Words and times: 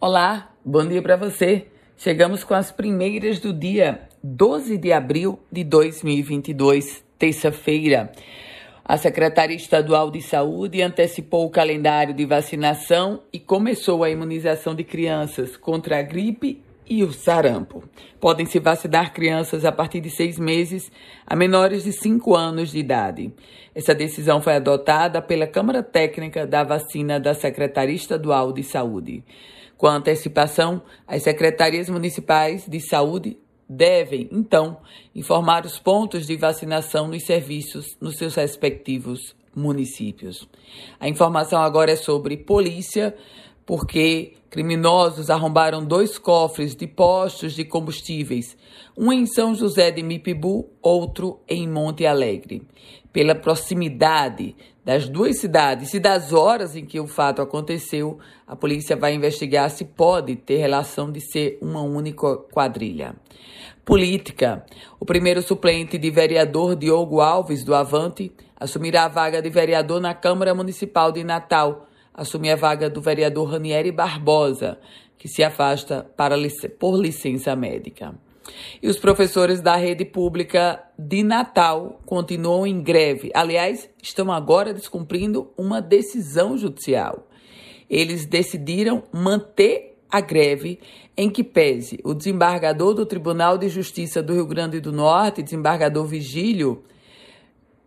Olá, 0.00 0.52
bom 0.64 0.86
dia 0.86 1.02
para 1.02 1.16
você. 1.16 1.66
Chegamos 1.96 2.44
com 2.44 2.54
as 2.54 2.70
primeiras 2.70 3.40
do 3.40 3.52
dia 3.52 4.02
12 4.22 4.78
de 4.78 4.92
abril 4.92 5.40
de 5.50 5.64
2022, 5.64 7.04
terça-feira. 7.18 8.12
A 8.84 8.96
Secretaria 8.96 9.56
Estadual 9.56 10.08
de 10.08 10.22
Saúde 10.22 10.80
antecipou 10.82 11.44
o 11.44 11.50
calendário 11.50 12.14
de 12.14 12.24
vacinação 12.24 13.24
e 13.32 13.40
começou 13.40 14.04
a 14.04 14.08
imunização 14.08 14.72
de 14.72 14.84
crianças 14.84 15.56
contra 15.56 15.98
a 15.98 16.02
gripe 16.02 16.62
e 16.88 17.02
o 17.02 17.12
sarampo. 17.12 17.82
Podem 18.20 18.46
se 18.46 18.60
vacinar 18.60 19.12
crianças 19.12 19.64
a 19.64 19.72
partir 19.72 20.00
de 20.00 20.10
seis 20.10 20.38
meses 20.38 20.92
a 21.26 21.34
menores 21.34 21.82
de 21.82 21.92
cinco 21.92 22.36
anos 22.36 22.70
de 22.70 22.78
idade. 22.78 23.32
Essa 23.74 23.96
decisão 23.96 24.40
foi 24.40 24.54
adotada 24.54 25.20
pela 25.20 25.48
Câmara 25.48 25.82
Técnica 25.82 26.46
da 26.46 26.62
Vacina 26.62 27.18
da 27.18 27.34
Secretaria 27.34 27.96
Estadual 27.96 28.52
de 28.52 28.62
Saúde. 28.62 29.24
Com 29.78 29.86
antecipação, 29.86 30.82
as 31.06 31.22
secretarias 31.22 31.88
municipais 31.88 32.66
de 32.66 32.80
saúde 32.80 33.38
devem, 33.68 34.28
então, 34.32 34.78
informar 35.14 35.64
os 35.64 35.78
pontos 35.78 36.26
de 36.26 36.36
vacinação 36.36 37.06
nos 37.06 37.24
serviços 37.24 37.96
nos 38.00 38.16
seus 38.16 38.34
respectivos 38.34 39.36
municípios. 39.54 40.48
A 40.98 41.08
informação 41.08 41.62
agora 41.62 41.92
é 41.92 41.96
sobre 41.96 42.36
polícia, 42.36 43.14
porque 43.64 44.34
criminosos 44.50 45.30
arrombaram 45.30 45.84
dois 45.84 46.18
cofres 46.18 46.74
de 46.74 46.88
postos 46.88 47.54
de 47.54 47.64
combustíveis, 47.64 48.56
um 48.96 49.12
em 49.12 49.26
São 49.26 49.54
José 49.54 49.92
de 49.92 50.02
Mipibu, 50.02 50.70
outro 50.82 51.38
em 51.48 51.68
Monte 51.68 52.04
Alegre. 52.04 52.62
Pela 53.12 53.34
proximidade 53.34 54.56
das 54.88 55.06
duas 55.06 55.38
cidades 55.38 55.92
e 55.92 56.00
das 56.00 56.32
horas 56.32 56.74
em 56.74 56.86
que 56.86 56.98
o 56.98 57.06
fato 57.06 57.42
aconteceu, 57.42 58.18
a 58.46 58.56
polícia 58.56 58.96
vai 58.96 59.12
investigar 59.12 59.68
se 59.68 59.84
pode 59.84 60.34
ter 60.34 60.56
relação 60.56 61.12
de 61.12 61.20
ser 61.20 61.58
uma 61.60 61.82
única 61.82 62.36
quadrilha. 62.50 63.14
Política. 63.84 64.64
O 64.98 65.04
primeiro 65.04 65.42
suplente 65.42 65.98
de 65.98 66.10
vereador 66.10 66.74
Diogo 66.74 67.20
Alves, 67.20 67.64
do 67.64 67.74
Avante, 67.74 68.32
assumirá 68.58 69.04
a 69.04 69.08
vaga 69.08 69.42
de 69.42 69.50
vereador 69.50 70.00
na 70.00 70.14
Câmara 70.14 70.54
Municipal 70.54 71.12
de 71.12 71.22
Natal. 71.22 71.86
Assume 72.14 72.50
a 72.50 72.56
vaga 72.56 72.88
do 72.88 73.02
vereador 73.02 73.46
Ranieri 73.46 73.92
Barbosa, 73.92 74.78
que 75.18 75.28
se 75.28 75.44
afasta 75.44 76.10
para, 76.16 76.34
por 76.78 76.98
licença 76.98 77.54
médica. 77.54 78.14
E 78.82 78.88
os 78.88 78.98
professores 78.98 79.60
da 79.60 79.76
rede 79.76 80.04
pública 80.04 80.82
de 80.98 81.22
Natal 81.22 82.00
continuam 82.06 82.66
em 82.66 82.82
greve. 82.82 83.30
Aliás, 83.34 83.88
estão 84.02 84.32
agora 84.32 84.72
descumprindo 84.72 85.52
uma 85.56 85.80
decisão 85.80 86.56
judicial. 86.56 87.28
Eles 87.88 88.26
decidiram 88.26 89.02
manter 89.12 89.98
a 90.10 90.20
greve 90.20 90.78
em 91.16 91.28
que 91.28 91.44
pese 91.44 91.98
o 92.02 92.14
desembargador 92.14 92.94
do 92.94 93.04
Tribunal 93.04 93.58
de 93.58 93.68
Justiça 93.68 94.22
do 94.22 94.34
Rio 94.34 94.46
Grande 94.46 94.80
do 94.80 94.92
Norte, 94.92 95.42
desembargador 95.42 96.06
Vigílio 96.06 96.82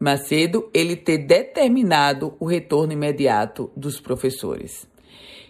Macedo, 0.00 0.70
ele 0.72 0.94
ter 0.94 1.18
determinado 1.18 2.34
o 2.38 2.46
retorno 2.46 2.92
imediato 2.92 3.70
dos 3.76 4.00
professores. 4.00 4.86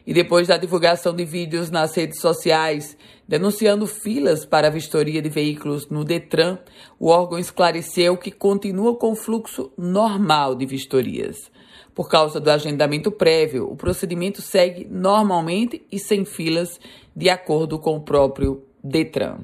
E 0.08 0.14
depois 0.14 0.48
da 0.48 0.56
divulgação 0.56 1.14
de 1.14 1.22
vídeos 1.22 1.70
nas 1.70 1.94
redes 1.94 2.18
sociais 2.18 2.96
denunciando 3.28 3.86
filas 3.86 4.42
para 4.42 4.68
a 4.68 4.70
vistoria 4.70 5.20
de 5.20 5.28
veículos 5.28 5.90
no 5.90 6.02
Detran, 6.02 6.56
o 6.98 7.08
órgão 7.08 7.38
esclareceu 7.38 8.16
que 8.16 8.30
continua 8.30 8.96
com 8.96 9.14
fluxo 9.14 9.70
normal 9.76 10.54
de 10.54 10.64
vistorias. 10.64 11.50
Por 11.94 12.08
causa 12.08 12.40
do 12.40 12.50
agendamento 12.50 13.12
prévio, 13.12 13.70
o 13.70 13.76
procedimento 13.76 14.40
segue 14.40 14.86
normalmente 14.90 15.84
e 15.92 15.98
sem 15.98 16.24
filas, 16.24 16.80
de 17.14 17.28
acordo 17.28 17.78
com 17.78 17.96
o 17.96 18.00
próprio 18.00 18.64
Detran. 18.82 19.40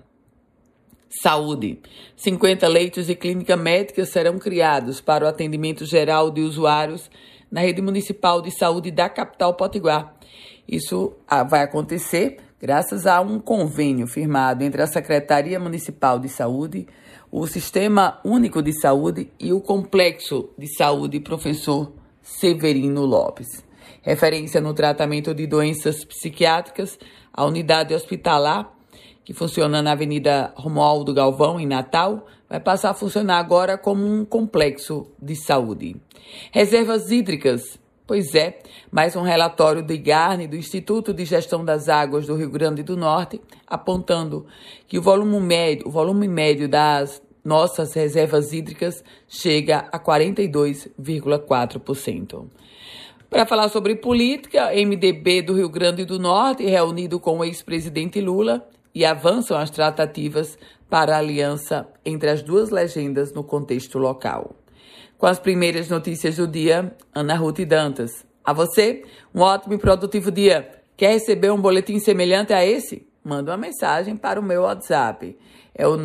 Saúde. 1.10 1.78
50 2.16 2.66
leitos 2.68 3.06
de 3.06 3.14
clínica 3.14 3.54
médica 3.54 4.06
serão 4.06 4.38
criados 4.38 4.98
para 4.98 5.26
o 5.26 5.28
atendimento 5.28 5.84
geral 5.84 6.30
de 6.30 6.40
usuários 6.40 7.10
na 7.54 7.60
rede 7.60 7.80
municipal 7.80 8.42
de 8.42 8.50
saúde 8.50 8.90
da 8.90 9.08
capital 9.08 9.54
Potiguar. 9.54 10.12
Isso 10.66 11.12
ah, 11.24 11.44
vai 11.44 11.62
acontecer 11.62 12.38
graças 12.60 13.06
a 13.06 13.20
um 13.20 13.38
convênio 13.38 14.08
firmado 14.08 14.64
entre 14.64 14.82
a 14.82 14.88
Secretaria 14.88 15.60
Municipal 15.60 16.18
de 16.18 16.28
Saúde, 16.28 16.84
o 17.30 17.46
Sistema 17.46 18.18
Único 18.24 18.60
de 18.60 18.72
Saúde 18.72 19.30
e 19.38 19.52
o 19.52 19.60
Complexo 19.60 20.50
de 20.58 20.66
Saúde 20.66 21.20
Professor 21.20 21.92
Severino 22.20 23.06
Lopes. 23.06 23.64
Referência 24.02 24.60
no 24.60 24.74
tratamento 24.74 25.32
de 25.32 25.46
doenças 25.46 26.04
psiquiátricas, 26.04 26.98
a 27.32 27.44
unidade 27.44 27.94
hospitalar, 27.94 28.68
que 29.24 29.32
funciona 29.32 29.80
na 29.80 29.92
Avenida 29.92 30.52
Romualdo 30.56 31.14
Galvão, 31.14 31.60
em 31.60 31.66
Natal, 31.66 32.26
vai 32.54 32.60
passar 32.60 32.90
a 32.90 32.94
funcionar 32.94 33.38
agora 33.38 33.76
como 33.76 34.06
um 34.06 34.24
complexo 34.24 35.08
de 35.20 35.34
saúde. 35.34 35.96
Reservas 36.52 37.10
hídricas 37.10 37.82
Pois 38.06 38.34
é, 38.34 38.58
mais 38.92 39.16
um 39.16 39.22
relatório 39.22 39.82
do 39.82 39.90
IGARNE, 39.90 40.46
do 40.46 40.56
Instituto 40.56 41.14
de 41.14 41.24
Gestão 41.24 41.64
das 41.64 41.88
Águas 41.88 42.26
do 42.26 42.36
Rio 42.36 42.50
Grande 42.50 42.82
do 42.82 42.98
Norte, 42.98 43.40
apontando 43.66 44.44
que 44.86 44.98
o 44.98 45.02
volume 45.02 45.40
médio, 45.40 45.88
o 45.88 45.90
volume 45.90 46.28
médio 46.28 46.68
das 46.68 47.22
nossas 47.42 47.94
reservas 47.94 48.52
hídricas 48.52 49.02
chega 49.26 49.88
a 49.90 49.98
42,4%. 49.98 52.44
Para 53.30 53.46
falar 53.46 53.70
sobre 53.70 53.96
política, 53.96 54.70
MDB 54.70 55.40
do 55.40 55.54
Rio 55.54 55.70
Grande 55.70 56.04
do 56.04 56.18
Norte, 56.18 56.62
reunido 56.62 57.18
com 57.18 57.38
o 57.38 57.44
ex-presidente 57.44 58.20
Lula, 58.20 58.68
e 58.94 59.04
avançam 59.04 59.56
as 59.56 59.70
tratativas 59.70 60.56
para 60.88 61.16
a 61.16 61.18
aliança 61.18 61.88
entre 62.04 62.30
as 62.30 62.42
duas 62.42 62.70
legendas 62.70 63.32
no 63.32 63.42
contexto 63.42 63.98
local. 63.98 64.54
Com 65.18 65.26
as 65.26 65.38
primeiras 65.38 65.88
notícias 65.88 66.36
do 66.36 66.46
dia, 66.46 66.94
Ana 67.14 67.34
Ruth 67.34 67.60
Dantas. 67.60 68.24
A 68.44 68.52
você, 68.52 69.04
um 69.34 69.40
ótimo 69.40 69.74
e 69.74 69.78
produtivo 69.78 70.30
dia. 70.30 70.70
Quer 70.96 71.14
receber 71.14 71.50
um 71.50 71.60
boletim 71.60 71.98
semelhante 71.98 72.52
a 72.52 72.64
esse? 72.64 73.06
Manda 73.24 73.50
uma 73.52 73.58
mensagem 73.58 74.16
para 74.16 74.38
o 74.38 74.42
meu 74.42 74.62
WhatsApp. 74.62 75.36
É 75.74 75.88
o 75.88 75.96